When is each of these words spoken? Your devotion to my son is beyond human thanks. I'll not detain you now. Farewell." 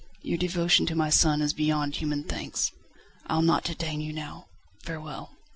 Your 0.23 0.39
devotion 0.39 0.87
to 0.87 0.95
my 0.95 1.11
son 1.11 1.43
is 1.43 1.53
beyond 1.53 1.97
human 1.97 2.23
thanks. 2.23 2.71
I'll 3.27 3.43
not 3.43 3.63
detain 3.65 4.01
you 4.01 4.11
now. 4.11 4.47
Farewell." 4.83 5.35